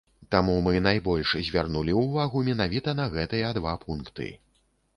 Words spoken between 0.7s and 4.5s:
найбольш звярнулі ўвагу менавіта на гэтыя два пункты.